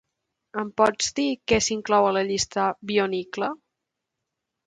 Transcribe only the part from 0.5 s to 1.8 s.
Em pots dir què